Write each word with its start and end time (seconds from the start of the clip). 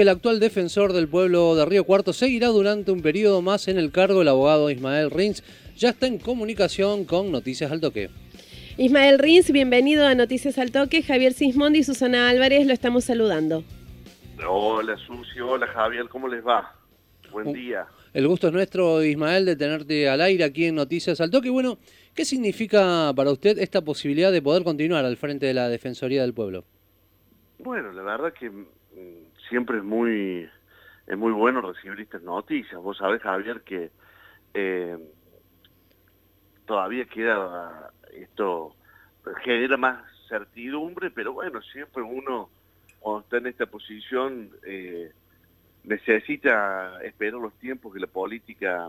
que 0.00 0.04
el 0.04 0.08
actual 0.08 0.40
defensor 0.40 0.94
del 0.94 1.08
pueblo 1.08 1.54
de 1.54 1.66
Río 1.66 1.84
Cuarto 1.84 2.14
seguirá 2.14 2.46
durante 2.46 2.90
un 2.90 3.02
periodo 3.02 3.42
más 3.42 3.68
en 3.68 3.76
el 3.76 3.92
cargo. 3.92 4.22
El 4.22 4.28
abogado 4.28 4.70
Ismael 4.70 5.10
Rins 5.10 5.44
ya 5.76 5.90
está 5.90 6.06
en 6.06 6.16
comunicación 6.16 7.04
con 7.04 7.30
Noticias 7.30 7.70
al 7.70 7.82
Toque. 7.82 8.08
Ismael 8.78 9.18
Rins, 9.18 9.52
bienvenido 9.52 10.06
a 10.06 10.14
Noticias 10.14 10.56
al 10.56 10.72
Toque. 10.72 11.02
Javier 11.02 11.34
Sismondi 11.34 11.80
y 11.80 11.84
Susana 11.84 12.30
Álvarez 12.30 12.66
lo 12.66 12.72
estamos 12.72 13.04
saludando. 13.04 13.62
Hola 14.48 14.96
Susi, 15.06 15.38
hola 15.38 15.66
Javier, 15.66 16.08
¿cómo 16.08 16.28
les 16.28 16.42
va? 16.46 16.74
Buen 17.30 17.52
día. 17.52 17.84
El 18.14 18.26
gusto 18.26 18.46
es 18.46 18.54
nuestro, 18.54 19.04
Ismael, 19.04 19.44
de 19.44 19.54
tenerte 19.54 20.08
al 20.08 20.22
aire 20.22 20.44
aquí 20.44 20.64
en 20.64 20.76
Noticias 20.76 21.20
al 21.20 21.30
Toque. 21.30 21.50
Bueno, 21.50 21.76
¿qué 22.14 22.24
significa 22.24 23.12
para 23.14 23.32
usted 23.32 23.58
esta 23.58 23.82
posibilidad 23.82 24.32
de 24.32 24.40
poder 24.40 24.64
continuar 24.64 25.04
al 25.04 25.18
frente 25.18 25.44
de 25.44 25.52
la 25.52 25.68
Defensoría 25.68 26.22
del 26.22 26.32
Pueblo? 26.32 26.64
Bueno, 27.58 27.92
la 27.92 28.00
verdad 28.00 28.32
que 28.32 28.50
siempre 29.50 29.78
es 29.78 29.84
muy 29.84 30.48
es 31.10 31.18
muy 31.18 31.32
bueno 31.32 31.60
recibir 31.60 32.00
estas 32.00 32.22
noticias. 32.22 32.80
Vos 32.80 32.96
sabés, 32.96 33.20
Javier, 33.20 33.62
que 33.62 33.90
eh, 34.54 34.96
todavía 36.66 37.04
queda 37.06 37.92
esto, 38.12 38.76
genera 39.42 39.76
más 39.76 40.04
certidumbre, 40.28 41.10
pero 41.10 41.32
bueno, 41.32 41.60
siempre 41.62 42.02
uno 42.02 42.48
cuando 43.00 43.22
está 43.22 43.38
en 43.38 43.48
esta 43.48 43.66
posición 43.66 44.50
eh, 44.64 45.10
necesita 45.82 47.02
esperar 47.02 47.40
los 47.40 47.54
tiempos 47.54 47.92
que 47.92 47.98
la 47.98 48.06
política 48.06 48.88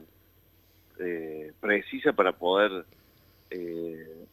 eh, 1.00 1.54
precisa 1.60 2.14
para 2.14 2.34
poder, 2.34 2.86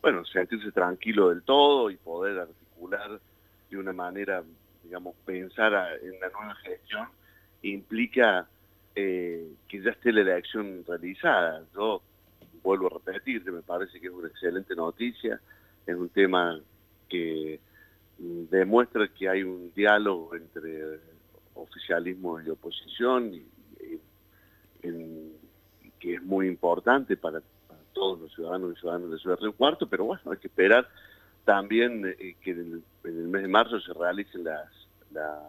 bueno, 0.03 0.27
sentirse 0.27 0.73
tranquilo 0.73 1.31
del 1.31 1.43
todo 1.43 1.91
y 1.91 1.97
poder 1.97 2.41
articular 2.41 3.19
de 3.71 3.77
una 3.79 3.95
manera, 3.95 4.43
digamos, 4.89 5.15
pensar 5.27 5.99
en 6.03 6.19
la 6.19 6.31
nueva 6.31 6.55
gestión 6.57 7.09
implica 7.61 8.49
que 8.95 9.55
ya 9.71 9.91
esté 9.91 10.13
la 10.13 10.23
elección 10.23 10.83
realizada. 10.89 11.63
Yo 11.75 12.03
vuelvo 12.63 12.87
a 12.87 12.99
repetir, 12.99 13.45
me 13.53 13.61
parece 13.61 14.01
que 14.01 14.07
es 14.07 14.13
una 14.13 14.29
excelente 14.29 14.75
noticia, 14.75 15.39
es 15.87 15.95
un 15.95 16.09
tema 16.09 16.59
que 17.07 17.61
demuestra 18.19 19.07
que 19.09 19.29
hay 19.29 19.43
un 19.43 19.73
diálogo 19.75 20.35
entre 20.35 21.01
oficialismo 21.55 22.41
y 22.41 22.49
oposición 22.49 23.35
y, 23.35 23.47
que 26.01 26.15
es 26.15 26.23
muy 26.23 26.47
importante 26.47 27.17
para, 27.17 27.43
todos 27.93 28.21
los 28.21 28.33
ciudadanos 28.33 28.77
y 28.77 28.81
ciudadanos 28.81 29.11
de 29.11 29.19
Ciudad 29.19 29.39
Río 29.41 29.53
Cuarto, 29.53 29.87
pero 29.89 30.05
bueno, 30.05 30.23
hay 30.31 30.39
que 30.39 30.47
esperar 30.47 30.89
también 31.49 32.05
eh, 32.07 32.37
que 32.43 32.51
en 32.51 32.85
el, 33.05 33.13
mes 33.15 33.41
de 33.41 33.49
marzo 33.49 33.81
se 33.81 33.95
realicen 33.95 34.45
las, 34.45 34.69
las 35.13 35.41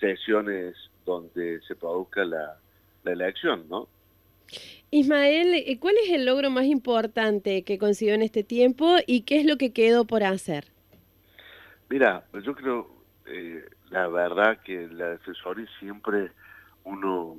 sesiones 0.00 0.74
donde 1.06 1.60
se 1.68 1.76
produzca 1.76 2.24
la, 2.24 2.58
la 3.04 3.12
elección, 3.12 3.64
¿no? 3.68 3.86
Ismael, 4.90 5.54
eh, 5.54 5.78
¿cuál 5.78 5.94
es 6.04 6.10
el 6.10 6.24
logro 6.24 6.50
más 6.50 6.64
importante 6.64 7.62
que 7.62 7.78
consiguió 7.78 8.16
en 8.16 8.22
este 8.22 8.42
tiempo 8.42 8.96
y 9.06 9.22
qué 9.22 9.38
es 9.38 9.46
lo 9.46 9.56
que 9.56 9.72
quedó 9.72 10.04
por 10.04 10.24
hacer? 10.24 10.64
Mira, 11.88 12.24
pues 12.32 12.42
yo 12.42 12.56
creo, 12.56 12.90
eh, 13.26 13.64
la 13.90 14.08
verdad 14.08 14.58
que 14.64 14.88
la 14.88 15.10
Defensoría 15.10 15.68
siempre 15.78 16.32
uno 16.82 17.36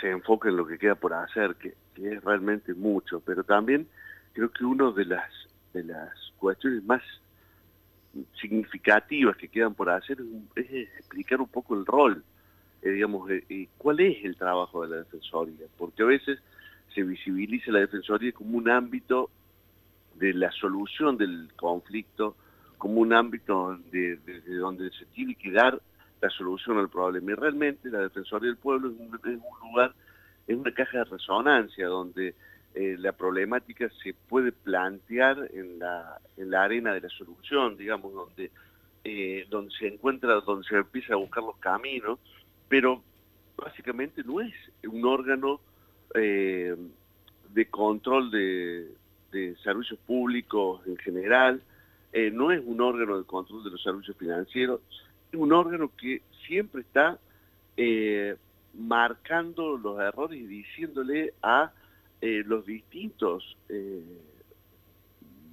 se 0.00 0.10
enfoca 0.10 0.48
en 0.48 0.56
lo 0.56 0.66
que 0.66 0.76
queda 0.76 0.96
por 0.96 1.14
hacer, 1.14 1.54
que, 1.54 1.76
es 2.02 2.24
realmente 2.24 2.74
mucho, 2.74 3.20
pero 3.20 3.44
también 3.44 3.86
creo 4.32 4.50
que 4.50 4.64
una 4.64 4.90
de 4.90 5.04
las, 5.04 5.30
de 5.74 5.84
las 5.84 6.10
cuestiones 6.38 6.82
más 6.84 7.02
significativas 8.40 9.36
que 9.36 9.48
quedan 9.48 9.74
por 9.74 9.90
hacer 9.90 10.18
es, 10.54 10.70
explicar 10.70 11.40
un 11.40 11.48
poco 11.48 11.74
el 11.74 11.84
rol, 11.84 12.24
eh, 12.80 12.90
digamos, 12.90 13.30
eh, 13.30 13.68
cuál 13.76 14.00
es 14.00 14.24
el 14.24 14.36
trabajo 14.36 14.82
de 14.82 14.88
la 14.88 14.96
Defensoría, 15.02 15.66
porque 15.76 16.02
a 16.02 16.06
veces 16.06 16.38
se 16.94 17.02
visibiliza 17.02 17.72
la 17.72 17.80
Defensoría 17.80 18.32
como 18.32 18.56
un 18.56 18.70
ámbito 18.70 19.30
de 20.14 20.32
la 20.32 20.50
solución 20.52 21.16
del 21.16 21.50
conflicto 21.56 22.36
como 22.78 23.00
un 23.00 23.12
ámbito 23.12 23.78
de, 23.90 24.18
donde 24.58 24.90
se 24.90 25.06
tiene 25.06 25.34
que 25.34 25.50
dar 25.50 25.80
la 26.20 26.30
solución 26.30 26.78
al 26.78 26.90
problema. 26.90 27.32
Y 27.32 27.34
realmente 27.34 27.88
la 27.88 28.00
Defensoría 28.00 28.48
del 28.48 28.58
Pueblo 28.58 28.90
es 28.90 28.94
un, 28.98 29.40
lugar, 29.70 29.94
es 30.46 30.56
una 30.56 30.72
caja 30.72 30.98
de 30.98 31.04
resonancia 31.04 31.86
donde 31.86 32.34
eh, 32.74 32.96
la 32.98 33.12
problemática 33.12 33.88
se 34.02 34.14
puede 34.28 34.50
plantear 34.50 35.48
en 35.52 35.78
la, 35.78 36.18
en 36.36 36.50
la 36.50 36.64
arena 36.64 36.92
de 36.92 37.02
la 37.02 37.08
solución, 37.08 37.76
digamos, 37.76 38.12
donde, 38.12 38.50
eh, 39.04 39.46
donde 39.48 39.72
se 39.78 39.86
encuentra, 39.86 40.40
donde 40.40 40.66
se 40.66 40.74
empieza 40.74 41.14
a 41.14 41.18
buscar 41.18 41.44
los 41.44 41.56
caminos, 41.58 42.18
pero 42.68 43.00
básicamente 43.56 44.24
no 44.24 44.40
es 44.40 44.52
un 44.88 45.04
órgano 45.04 45.60
eh, 46.16 46.74
de 47.50 47.66
control 47.66 48.32
de, 48.32 48.90
servicios 49.62 49.98
públicos 50.06 50.80
en 50.86 50.96
general, 50.98 51.60
no 52.32 52.52
es 52.52 52.62
un 52.64 52.80
órgano 52.80 53.18
de 53.18 53.24
control 53.24 53.64
de 53.64 53.70
los 53.70 53.82
servicios 53.82 54.16
financieros, 54.16 54.80
es 55.32 55.38
un 55.38 55.52
órgano 55.52 55.90
que 55.96 56.22
siempre 56.46 56.82
está 56.82 57.18
marcando 58.74 59.76
los 59.76 59.98
errores 59.98 60.40
y 60.40 60.46
diciéndole 60.46 61.34
a 61.42 61.72
eh, 62.24 62.42
los 62.46 62.64
distintos, 62.64 63.56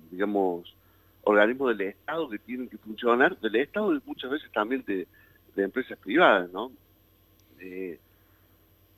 digamos, 0.09 0.75
organismos 1.23 1.77
del 1.77 1.89
Estado 1.89 2.29
que 2.29 2.39
tienen 2.39 2.69
que 2.69 2.77
funcionar, 2.77 3.37
del 3.39 3.55
Estado 3.55 3.93
y 3.95 4.01
muchas 4.05 4.31
veces 4.31 4.51
también 4.51 4.83
de, 4.85 5.07
de 5.55 5.63
empresas 5.63 5.97
privadas, 5.97 6.49
¿no? 6.51 6.71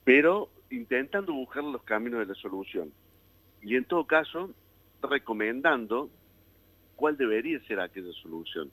pero 0.04 0.50
intentando 0.70 1.34
buscar 1.34 1.64
los 1.64 1.84
caminos 1.84 2.20
de 2.20 2.26
la 2.28 2.36
solución. 2.36 2.92
Y 3.62 3.76
en 3.76 3.86
todo 3.86 4.06
caso, 4.06 4.50
recomendando 5.02 6.10
cuál 6.96 7.18
debería 7.18 7.60
ser 7.62 7.80
aquella 7.80 8.12
solución. 8.22 8.72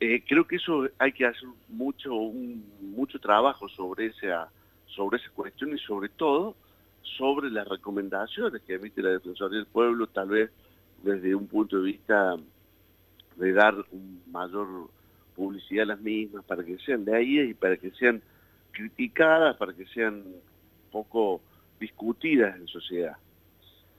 Eh, 0.00 0.22
creo 0.26 0.46
que 0.46 0.56
eso 0.56 0.88
hay 0.98 1.12
que 1.12 1.26
hacer 1.26 1.48
mucho, 1.68 2.12
mucho 2.80 3.18
trabajo 3.18 3.68
sobre 3.68 4.06
esa, 4.06 4.48
sobre 4.86 5.18
esa 5.18 5.30
cuestión 5.30 5.74
y 5.74 5.78
sobre 5.80 6.08
todo 6.08 6.54
sobre 7.16 7.50
las 7.50 7.66
recomendaciones 7.66 8.62
que 8.62 8.74
emite 8.74 9.02
la 9.02 9.10
Defensoría 9.10 9.58
del 9.58 9.66
Pueblo, 9.66 10.06
tal 10.08 10.28
vez 10.28 10.50
desde 11.02 11.34
un 11.34 11.46
punto 11.46 11.78
de 11.78 11.84
vista 11.84 12.36
de 13.36 13.52
dar 13.52 13.74
mayor 14.26 14.90
publicidad 15.36 15.84
a 15.84 15.94
las 15.94 16.00
mismas 16.00 16.44
para 16.44 16.64
que 16.64 16.78
sean 16.78 17.04
de 17.04 17.16
ahí 17.16 17.38
y 17.40 17.54
para 17.54 17.76
que 17.76 17.90
sean 17.92 18.20
criticadas, 18.72 19.56
para 19.56 19.72
que 19.72 19.86
sean 19.86 20.24
poco 20.90 21.40
discutidas 21.78 22.56
en 22.56 22.66
sociedad. 22.66 23.16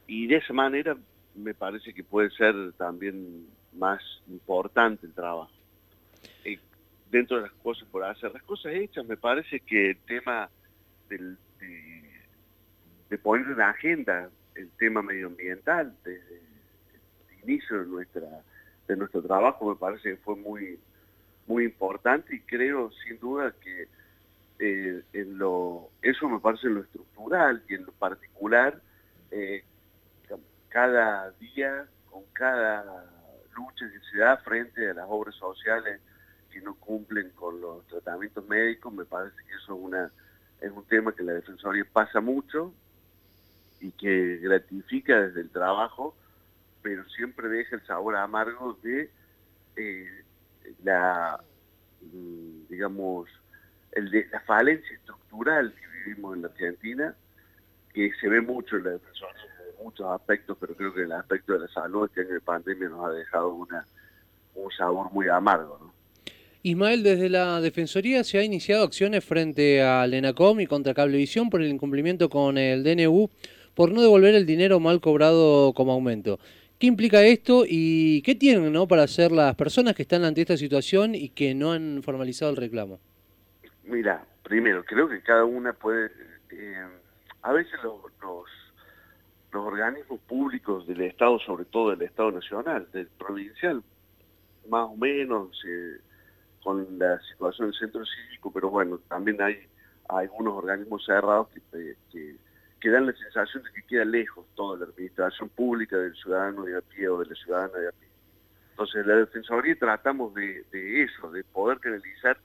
Y 0.06 0.26
de 0.26 0.36
esa 0.36 0.52
manera 0.52 0.96
me 1.34 1.54
parece 1.54 1.94
que 1.94 2.04
puede 2.04 2.30
ser 2.30 2.72
también 2.72 3.46
más 3.72 4.02
importante 4.28 5.06
el 5.06 5.14
trabajo. 5.14 5.52
Eh, 6.44 6.58
dentro 7.10 7.36
de 7.36 7.44
las 7.44 7.52
cosas 7.52 7.88
por 7.90 8.04
hacer, 8.04 8.32
las 8.32 8.42
cosas 8.42 8.74
hechas, 8.74 9.06
me 9.06 9.16
parece 9.16 9.60
que 9.60 9.90
el 9.90 9.98
tema 9.98 10.50
del, 11.08 11.38
de, 13.10 13.18
poner 13.18 13.46
en 13.46 13.60
agenda 13.60 14.30
el 14.54 14.70
tema 14.78 15.02
medioambiental 15.02 15.94
desde 16.04 16.36
el 16.38 17.50
inicio 17.50 17.80
de 17.80 17.86
nuestra 17.86 18.42
de 18.88 18.96
nuestro 18.96 19.22
trabajo 19.22 19.68
me 19.68 19.76
parece 19.76 20.10
que 20.10 20.16
fue 20.16 20.36
muy 20.36 20.78
muy 21.46 21.64
importante 21.64 22.34
y 22.34 22.40
creo 22.40 22.90
sin 23.04 23.18
duda 23.20 23.54
que 23.60 23.88
eh, 24.58 25.02
eso 26.02 26.28
me 26.28 26.40
parece 26.40 26.66
en 26.66 26.74
lo 26.74 26.80
estructural 26.82 27.62
y 27.68 27.74
en 27.74 27.84
lo 27.86 27.92
particular 27.92 28.80
eh, 29.30 29.64
cada 30.70 31.30
día, 31.32 31.86
con 32.10 32.22
cada 32.32 33.04
lucha 33.54 33.90
que 33.90 33.98
se 34.10 34.18
da 34.18 34.36
frente 34.38 34.88
a 34.88 34.94
las 34.94 35.06
obras 35.08 35.34
sociales 35.34 36.00
que 36.50 36.60
no 36.60 36.74
cumplen 36.76 37.30
con 37.30 37.60
los 37.60 37.86
tratamientos 37.88 38.46
médicos, 38.48 38.92
me 38.92 39.04
parece 39.04 39.36
que 39.46 39.54
eso 39.54 39.78
es 40.60 40.70
un 40.70 40.84
tema 40.86 41.12
que 41.12 41.22
la 41.22 41.34
Defensoría 41.34 41.84
pasa 41.92 42.20
mucho 42.20 42.72
y 43.80 43.92
que 43.92 44.38
gratifica 44.38 45.20
desde 45.20 45.40
el 45.40 45.50
trabajo, 45.50 46.14
pero 46.82 47.08
siempre 47.10 47.48
deja 47.48 47.76
el 47.76 47.86
sabor 47.86 48.16
amargo 48.16 48.78
de 48.82 49.10
eh, 49.76 50.24
la, 50.84 51.42
mm, 52.02 52.68
digamos, 52.68 53.28
el 53.92 54.10
de 54.10 54.26
la 54.30 54.40
falencia 54.40 54.94
estructural 54.96 55.74
que 55.74 56.04
vivimos 56.04 56.36
en 56.36 56.42
la 56.42 56.48
Argentina, 56.48 57.14
que 57.92 58.12
se 58.20 58.28
ve 58.28 58.40
mucho 58.40 58.76
en 58.76 58.84
la 58.84 58.90
Defensoría 58.90 59.50
muchos 59.82 60.06
aspectos, 60.06 60.56
pero 60.60 60.74
creo 60.74 60.94
que 60.94 61.02
el 61.02 61.12
aspecto 61.12 61.54
de 61.54 61.60
la 61.60 61.68
salud 61.68 62.06
este 62.06 62.22
año 62.22 62.34
de 62.34 62.40
pandemia 62.40 62.88
nos 62.88 63.04
ha 63.06 63.10
dejado 63.10 63.54
una, 63.54 63.86
un 64.54 64.70
sabor 64.72 65.10
muy 65.12 65.28
amargo. 65.28 65.78
¿no? 65.80 65.92
Ismael, 66.62 67.02
desde 67.02 67.28
la 67.28 67.60
Defensoría 67.60 68.22
se 68.24 68.38
ha 68.38 68.42
iniciado 68.42 68.84
acciones 68.84 69.24
frente 69.24 69.82
al 69.82 70.12
ENACOM 70.12 70.60
y 70.60 70.66
contra 70.66 70.94
Cablevisión 70.94 71.50
por 71.50 71.62
el 71.62 71.68
incumplimiento 71.68 72.28
con 72.28 72.58
el 72.58 72.84
DNU 72.84 73.30
por 73.80 73.92
no 73.92 74.02
devolver 74.02 74.34
el 74.34 74.44
dinero 74.44 74.78
mal 74.78 75.00
cobrado 75.00 75.72
como 75.72 75.92
aumento. 75.92 76.38
¿Qué 76.78 76.86
implica 76.86 77.22
esto 77.22 77.64
y 77.66 78.20
qué 78.20 78.34
tienen 78.34 78.70
¿no? 78.74 78.86
para 78.86 79.04
hacer 79.04 79.32
las 79.32 79.54
personas 79.54 79.94
que 79.94 80.02
están 80.02 80.22
ante 80.22 80.42
esta 80.42 80.58
situación 80.58 81.14
y 81.14 81.30
que 81.30 81.54
no 81.54 81.72
han 81.72 82.02
formalizado 82.02 82.50
el 82.50 82.58
reclamo? 82.58 83.00
Mira, 83.84 84.22
primero, 84.42 84.84
creo 84.84 85.08
que 85.08 85.22
cada 85.22 85.46
una 85.46 85.72
puede... 85.72 86.10
Eh, 86.50 86.88
a 87.40 87.52
veces 87.54 87.72
los, 87.82 88.02
los, 88.20 88.44
organismos 89.54 90.20
públicos 90.28 90.86
del 90.86 91.00
Estado, 91.00 91.38
sobre 91.38 91.64
todo 91.64 91.88
del 91.88 92.02
Estado 92.02 92.32
Nacional, 92.32 92.86
del 92.92 93.06
provincial, 93.06 93.82
más 94.68 94.90
o 94.90 94.96
menos 94.96 95.58
eh, 95.66 96.02
con 96.62 96.98
la 96.98 97.18
situación 97.32 97.70
del 97.70 97.80
centro 97.80 98.02
cívico, 98.04 98.52
pero 98.52 98.68
bueno, 98.68 98.98
también 99.08 99.40
hay, 99.40 99.56
algunos 100.06 100.52
organismos 100.52 101.02
cerrados 101.06 101.48
que, 101.48 101.94
que, 102.12 102.36
dan 102.88 103.06
la 103.06 103.12
sensación 103.12 103.62
de 103.62 103.72
que 103.72 103.82
queda 103.82 104.04
lejos 104.04 104.46
toda 104.54 104.78
la 104.78 104.86
administración 104.86 105.50
pública 105.50 105.96
del 105.98 106.14
ciudadano 106.14 106.64
de 106.64 106.78
a 106.78 106.80
pie 106.80 107.08
o 107.08 107.18
de 107.18 107.26
la 107.26 107.34
ciudadana 107.34 107.78
de 107.78 107.88
a 107.88 107.92
pie. 107.92 108.08
Entonces, 108.70 109.06
la 109.06 109.16
Defensoría 109.16 109.76
tratamos 109.78 110.32
de, 110.34 110.64
eso, 110.72 111.30
de 111.30 111.44
poder 111.44 111.78
canalizar 111.80 112.38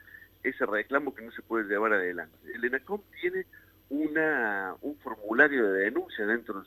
ese 0.44 0.66
reclamo 0.66 1.16
que 1.16 1.24
no 1.24 1.32
se 1.32 1.42
puede 1.42 1.70
llevar 1.70 1.94
adelante. 1.94 2.38
El 2.54 2.66
ENACOM 2.66 3.02
tiene 3.22 3.46
un 3.90 4.98
formulario 5.02 5.72
de 5.72 5.84
denuncia 5.86 6.26
dentro 6.26 6.60
de 6.60 6.66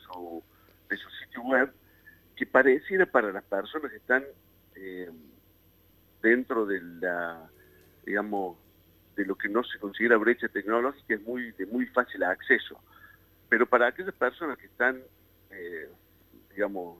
su, 0.97 1.09
sitio 1.23 1.43
web 1.43 1.71
que 2.35 2.47
pareciera 2.47 3.05
para 3.05 3.31
las 3.31 3.43
personas 3.43 3.91
que 3.91 3.97
están 3.97 4.23
eh, 4.73 5.11
dentro 6.23 6.65
de 6.65 6.81
la, 6.81 7.47
digamos, 8.05 8.57
de 9.15 9.25
lo 9.25 9.35
que 9.35 9.49
no 9.49 9.63
se 9.63 9.77
considera 9.77 10.17
brecha 10.17 10.47
tecnológica 10.47 11.13
es 11.13 11.57
de 11.57 11.65
muy 11.67 11.85
fácil 11.87 12.23
acceso. 12.23 12.81
Pero 13.49 13.65
para 13.65 13.87
aquellas 13.87 14.13
personas 14.13 14.57
que 14.57 14.67
están, 14.67 15.01
eh, 15.49 15.89
digamos, 16.51 16.99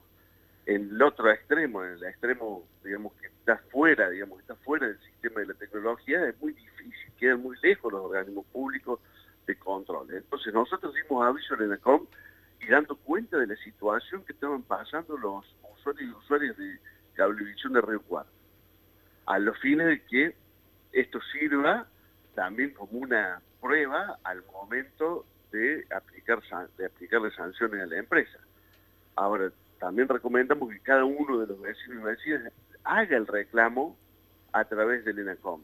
en 0.66 0.90
el 0.90 1.02
otro 1.02 1.32
extremo, 1.32 1.84
en 1.84 1.94
el 1.94 2.04
extremo, 2.04 2.68
digamos, 2.84 3.14
que 3.14 3.28
está 3.28 3.58
fuera, 3.72 4.10
digamos, 4.10 4.40
está 4.40 4.56
fuera 4.56 4.88
del 4.88 5.00
sistema 5.00 5.42
de 5.42 5.48
la 5.48 5.54
tecnología, 5.54 6.28
es 6.28 6.40
muy 6.42 6.54
difícil, 6.54 7.14
quedan 7.18 7.42
muy 7.42 7.58
lejos 7.62 7.92
los 7.92 8.06
organismos 8.06 8.46
públicos 8.48 9.00
de 9.46 9.56
control. 9.58 10.08
Entonces 10.14 10.54
nosotros 10.54 10.94
dimos 10.94 11.26
aviso 11.26 11.56
en 11.56 11.64
ENACOM 11.64 12.06
y 12.62 12.68
dando 12.68 12.96
cuenta 12.98 13.38
de 13.38 13.48
la 13.48 13.56
situación 13.58 14.24
que 14.26 14.34
estaban 14.34 14.64
pasando 14.64 15.18
los 15.18 15.46
usuarios 15.78 16.10
y 16.10 16.14
usuarias 16.14 16.58
de 16.58 16.80
cablevisión 17.14 17.74
de 17.74 17.82
Río 17.82 18.02
Cuarto, 18.02 18.32
a 19.26 19.40
los 19.40 19.58
fines 19.60 19.88
de 19.88 20.04
que 20.04 20.36
esto 20.92 21.20
sirva 21.34 21.88
también 22.36 22.74
como 22.74 23.00
una 23.00 23.42
prueba 23.60 24.20
al 24.24 24.44
momento 24.52 25.26
de 25.52 25.86
aplicar 25.96 26.40
de 26.78 26.86
aplicarle 26.86 27.32
sanciones 27.32 27.82
a 27.82 27.86
la 27.86 27.98
empresa. 27.98 28.40
Ahora, 29.16 29.52
también 29.80 30.08
recomendamos 30.08 30.70
que 30.70 30.80
cada 30.80 31.06
uno 31.06 31.40
de 31.40 31.48
los 31.48 31.60
vecinos 31.60 32.02
y 32.02 32.04
vecinas 32.04 32.54
haga 32.84 33.18
el 33.18 33.28
reclamo 33.28 33.98
a 34.52 34.66
través 34.66 35.06
del 35.06 35.20
ENACOM. 35.20 35.62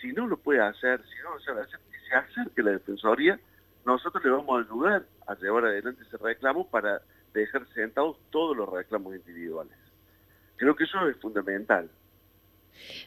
Si 0.00 0.12
no 0.12 0.26
lo 0.26 0.36
puede 0.36 0.60
hacer, 0.60 1.02
si 1.04 1.22
no 1.22 1.34
lo 1.34 1.40
sabe 1.40 1.62
hacer, 1.62 1.78
que 1.90 1.98
se 2.08 2.14
acerque 2.14 2.62
la 2.62 2.72
Defensoría, 2.72 3.38
nosotros 3.84 4.24
le 4.24 4.30
vamos 4.30 4.58
a 4.58 4.64
ayudar 4.64 5.04
a 5.26 5.34
llevar 5.34 5.64
adelante 5.64 6.02
ese 6.02 6.16
reclamo 6.16 6.68
para 6.68 7.02
dejar 7.32 7.66
sentados 7.74 8.18
todos 8.30 8.56
los 8.56 8.68
reclamos 8.68 9.14
individuales. 9.14 9.76
Creo 10.56 10.76
que 10.76 10.84
eso 10.84 11.08
es 11.08 11.16
fundamental. 11.18 11.88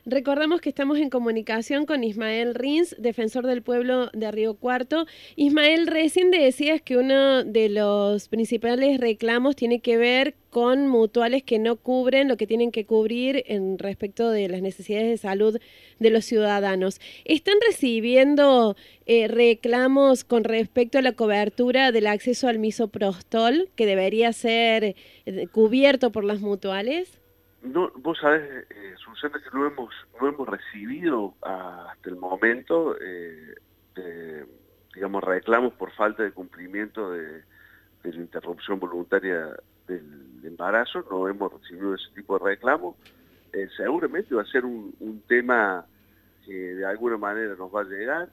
Recordamos 0.05 0.61
que 0.61 0.69
estamos 0.69 0.99
en 0.99 1.09
comunicación 1.09 1.85
con 1.85 2.03
Ismael 2.03 2.55
Rins, 2.55 2.95
defensor 2.99 3.45
del 3.45 3.61
pueblo 3.61 4.09
de 4.13 4.31
Río 4.31 4.55
Cuarto. 4.55 5.05
Ismael, 5.35 5.87
recién 5.87 6.31
decías 6.31 6.81
que 6.81 6.97
uno 6.97 7.43
de 7.43 7.69
los 7.69 8.27
principales 8.27 8.99
reclamos 8.99 9.55
tiene 9.55 9.79
que 9.79 9.97
ver 9.97 10.35
con 10.49 10.87
mutuales 10.87 11.43
que 11.43 11.59
no 11.59 11.75
cubren 11.75 12.29
lo 12.29 12.37
que 12.37 12.47
tienen 12.47 12.71
que 12.71 12.85
cubrir 12.85 13.43
en 13.47 13.77
respecto 13.77 14.29
de 14.29 14.47
las 14.47 14.61
necesidades 14.61 15.09
de 15.09 15.17
salud 15.17 15.59
de 15.99 16.09
los 16.09 16.23
ciudadanos. 16.23 17.01
¿Están 17.25 17.55
recibiendo 17.67 18.77
eh, 19.05 19.27
reclamos 19.27 20.23
con 20.23 20.45
respecto 20.45 20.97
a 20.97 21.01
la 21.01 21.11
cobertura 21.11 21.91
del 21.91 22.07
acceso 22.07 22.47
al 22.47 22.59
misoprostol 22.59 23.69
que 23.75 23.85
debería 23.85 24.31
ser 24.31 24.95
eh, 25.25 25.47
cubierto 25.51 26.11
por 26.11 26.23
las 26.23 26.39
mutuales? 26.39 27.19
No, 27.65 27.91
vos 27.95 28.19
sabés, 28.19 28.67
eh, 28.69 28.93
Susana, 28.97 29.41
que 29.41 29.49
no 29.57 29.65
hemos, 29.65 29.91
no 30.21 30.27
hemos 30.27 30.47
recibido 30.47 31.33
hasta 31.41 32.09
el 32.09 32.15
momento, 32.15 32.95
eh, 33.01 33.55
digamos, 34.93 35.23
reclamos 35.23 35.73
por 35.73 35.91
falta 35.91 36.21
de 36.21 36.31
cumplimiento 36.31 37.11
de, 37.11 37.43
la 38.03 38.15
interrupción 38.15 38.79
voluntaria 38.79 39.49
del 39.87 40.41
embarazo, 40.43 41.03
no 41.09 41.27
hemos 41.27 41.53
recibido 41.53 41.95
ese 41.95 42.13
tipo 42.13 42.37
de 42.37 42.45
reclamos. 42.45 42.95
Eh, 43.51 43.67
seguramente 43.75 44.35
va 44.35 44.43
a 44.43 44.45
ser 44.45 44.63
un, 44.63 45.23
tema 45.27 45.85
que 46.45 46.53
de 46.53 46.85
alguna 46.85 47.17
manera 47.17 47.55
nos 47.55 47.73
va 47.73 47.81
a 47.81 47.85
llegar, 47.85 48.29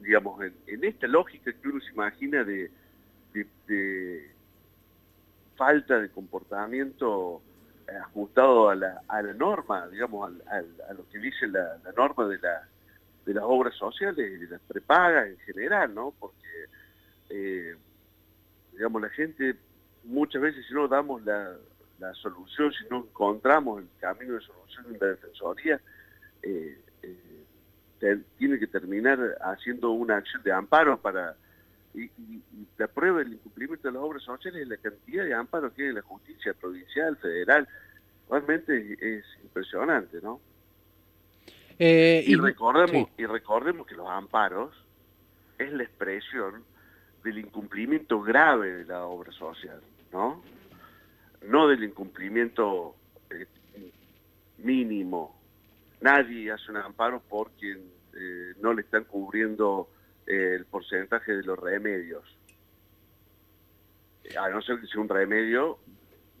digamos, 0.00 0.42
en, 0.66 0.84
esta 0.84 1.06
lógica 1.06 1.52
que 1.52 1.68
uno 1.68 1.80
se 1.80 1.92
imagina 1.92 2.44
de 2.44 2.70
falta 5.60 6.00
de 6.00 6.08
comportamiento 6.08 7.42
eh, 7.86 7.94
ajustado 7.94 8.70
a 8.70 8.74
la, 8.74 9.02
norma, 9.36 9.86
digamos, 9.88 10.32
a, 10.46 10.92
lo 10.94 11.06
que 11.10 11.18
dice 11.18 11.46
la, 11.48 11.76
norma 11.94 12.26
de 12.26 13.34
las 13.34 13.44
obras 13.44 13.74
sociales, 13.74 14.40
de 14.40 14.48
las 14.48 14.60
prepagas 14.62 15.26
en 15.26 15.36
general, 15.40 15.94
¿no? 15.94 16.14
Porque, 16.18 16.48
eh, 17.28 17.76
digamos, 18.72 19.02
la 19.02 19.10
gente 19.10 19.54
muchas 20.04 20.40
veces 20.40 20.64
si 20.66 20.72
no 20.72 20.88
damos 20.88 21.22
la, 21.26 21.54
solución, 22.14 22.72
si 22.72 22.88
no 22.90 23.00
encontramos 23.00 23.82
el 23.82 23.88
camino 24.00 24.32
de 24.32 24.40
solución 24.40 24.86
en 24.86 24.98
la 24.98 25.06
Defensoría, 25.08 25.78
eh, 26.42 26.78
tiene 28.38 28.58
que 28.58 28.66
terminar 28.66 29.36
haciendo 29.42 29.90
una 29.90 30.16
acción 30.16 30.42
de 30.42 30.52
amparo 30.52 30.98
para 30.98 31.36
y, 31.94 32.10
la 32.78 32.86
prueba 32.86 33.18
del 33.18 33.34
incumplimiento 33.34 33.88
de 33.88 33.94
las 33.94 34.02
obras 34.02 34.22
sociales 34.22 34.62
es 34.62 34.68
la 34.68 34.76
cantidad 34.78 35.24
de 35.24 35.34
amparos 35.34 35.72
que 35.74 35.88
en 35.88 35.96
la 35.96 36.02
justicia 36.02 36.54
provincial, 36.54 37.16
federal. 37.16 37.68
Realmente 38.30 38.96
es, 39.00 39.24
impresionante, 39.42 40.20
¿no? 40.22 40.40
Eh, 41.78 42.24
y, 42.26 42.36
recordemos, 42.36 43.10
y 43.18 43.26
recordemos 43.26 43.86
que 43.86 43.94
los 43.94 44.08
amparos 44.08 44.74
es 45.58 45.72
la 45.72 45.82
expresión 45.82 46.64
del 47.24 47.38
incumplimiento 47.38 48.20
grave 48.22 48.72
de 48.72 48.84
la 48.84 49.04
obra 49.04 49.32
social, 49.32 49.80
¿no? 50.12 50.42
No 51.42 51.68
del 51.68 51.84
incumplimiento 51.84 52.94
eh, 53.30 53.46
mínimo. 54.58 55.38
Nadie 56.00 56.50
hace 56.52 56.70
un 56.70 56.78
amparo 56.78 57.22
porque 57.28 57.72
eh, 57.72 58.54
no 58.60 58.72
le 58.72 58.82
están 58.82 59.04
cubriendo 59.04 59.88
el 60.30 60.64
porcentaje 60.66 61.32
de 61.32 61.42
los 61.42 61.58
remedios. 61.58 62.24
A 64.38 64.48
no 64.48 64.62
ser 64.62 64.80
que 64.80 64.86
sea 64.86 65.00
un 65.00 65.08
remedio 65.08 65.78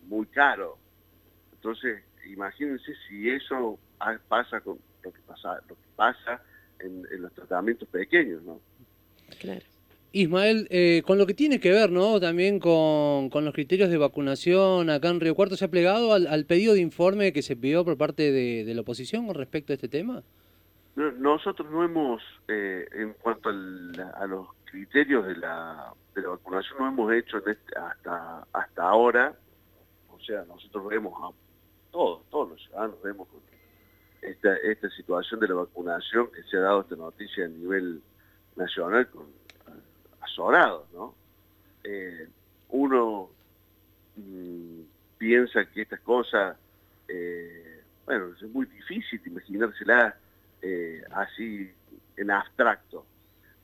muy 0.04 0.26
caro. 0.26 0.78
Entonces, 1.52 2.02
imagínense 2.26 2.92
si 3.08 3.28
eso 3.28 3.78
pasa 4.28 4.60
con 4.60 4.78
lo 5.02 5.12
que 5.12 5.20
pasa, 5.22 5.60
lo 5.68 5.74
que 5.74 5.88
pasa 5.96 6.42
en, 6.78 7.04
los 7.20 7.32
tratamientos 7.32 7.88
pequeños, 7.88 8.42
¿no? 8.44 8.60
Claro. 9.40 9.60
Ismael, 10.12 10.66
eh, 10.70 11.02
con 11.06 11.18
lo 11.18 11.26
que 11.26 11.34
tiene 11.34 11.60
que 11.60 11.70
ver, 11.70 11.90
¿no? 11.90 12.18
También 12.20 12.58
con, 12.58 13.30
los 13.32 13.54
criterios 13.54 13.90
de 13.90 13.96
vacunación 13.96 14.90
acá 14.90 15.08
en 15.08 15.20
Río 15.20 15.34
Cuarto, 15.34 15.56
¿se 15.56 15.64
ha 15.64 15.70
plegado 15.70 16.12
al, 16.12 16.44
pedido 16.46 16.74
de 16.74 16.80
informe 16.80 17.32
que 17.32 17.42
se 17.42 17.56
pidió 17.56 17.84
por 17.84 17.96
parte 17.96 18.32
de 18.32 18.74
la 18.74 18.80
oposición 18.80 19.26
con 19.26 19.34
respecto 19.34 19.72
a 19.72 19.74
este 19.74 19.88
tema? 19.88 20.22
Nosotros 20.96 21.70
no 21.70 21.84
hemos, 21.84 22.22
eh, 22.48 22.86
en 22.92 23.14
cuanto 23.14 23.48
a 23.48 24.26
los 24.26 24.48
criterios 24.64 25.26
de 25.26 25.36
la, 25.36 25.92
de 26.14 26.22
la 26.22 26.28
vacunación, 26.30 26.78
no 26.78 26.88
hemos 26.88 27.12
hecho 27.12 27.38
este, 27.38 27.78
hasta, 27.78 28.46
hasta 28.52 28.82
ahora, 28.82 29.34
o 30.10 30.18
sea, 30.20 30.44
nosotros 30.44 30.88
vemos 30.88 31.14
a 31.22 31.34
todos, 31.92 32.22
todos 32.30 32.50
los 32.50 32.62
ciudadanos 32.62 33.02
vemos 33.02 33.28
esta, 34.20 34.54
esta 34.56 34.90
situación 34.90 35.40
de 35.40 35.48
la 35.48 35.54
vacunación 35.54 36.30
que 36.30 36.42
se 36.42 36.56
ha 36.58 36.60
dado 36.60 36.82
esta 36.82 36.96
noticia 36.96 37.46
a 37.46 37.48
nivel 37.48 38.02
nacional 38.56 39.08
con 39.08 39.40
¿no? 40.92 41.14
Eh, 41.84 42.28
uno 42.70 43.30
mm, 44.16 44.80
piensa 45.18 45.64
que 45.66 45.82
estas 45.82 46.00
cosas, 46.00 46.56
eh, 47.08 47.82
bueno, 48.06 48.32
es 48.34 48.42
muy 48.50 48.66
difícil 48.66 49.20
imaginársela 49.26 50.16
eh, 50.62 51.02
así 51.12 51.70
en 52.16 52.30
abstracto. 52.30 53.04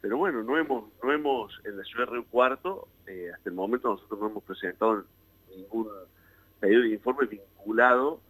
Pero 0.01 0.19
bueno, 0.19 0.43
no 0.43 0.57
hemos, 0.57 0.85
no 1.03 1.13
hemos 1.13 1.61
en 1.65 1.79
la 1.79 1.85
ciudad 1.85 2.07
de 2.07 2.13
Río 2.13 2.25
Cuarto, 2.27 2.89
eh, 3.07 3.31
hasta 3.35 3.49
el 3.49 3.55
momento 3.55 3.89
nosotros 3.89 4.21
no 4.21 4.29
hemos 4.29 4.45
presentado 4.45 5.05
ningún 5.55 5.89
pedido 6.61 6.83
de 6.83 6.91
informe 6.91 7.27
vinculado 7.27 8.21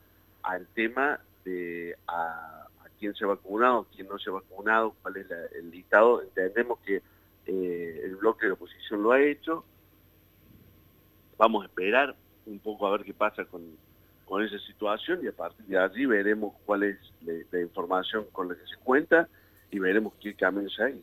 al 0.43 0.67
tema 0.69 1.21
de 1.45 1.97
a, 2.07 2.67
quién 2.99 3.15
se 3.15 3.25
ha 3.25 3.29
vacunado, 3.29 3.87
quién 3.95 4.09
no 4.09 4.19
se 4.19 4.31
ha 4.31 4.33
vacunado, 4.33 4.95
cuál 5.03 5.17
es 5.19 5.27
el 5.55 5.71
listado. 5.71 6.23
Entendemos 6.23 6.79
que 6.81 7.03
eh, 7.47 8.01
el 8.05 8.17
bloque 8.17 8.47
de 8.47 8.53
oposición 8.53 9.03
lo 9.03 9.13
ha 9.13 9.21
hecho. 9.21 9.65
Vamos 11.37 11.63
a 11.63 11.67
esperar 11.67 12.17
un 12.47 12.59
poco 12.59 12.87
a 12.87 12.93
ver 12.93 13.05
qué 13.05 13.13
pasa 13.13 13.45
con, 13.45 13.77
con 14.27 14.43
esa 14.45 14.59
situación 14.59 15.21
y 15.23 15.29
a 15.29 15.33
partir 15.33 15.65
de 15.67 15.79
allí 15.79 16.05
veremos 16.05 16.55
cuál 16.67 16.83
es 16.83 16.99
la, 17.23 17.61
información 17.61 18.27
con 18.33 18.49
la 18.49 18.55
que 18.55 18.67
se 18.67 18.77
cuenta 18.83 19.29
y 19.71 19.79
veremos 19.79 20.13
qué 20.21 20.35
caminos 20.35 20.79
hay. 20.81 21.01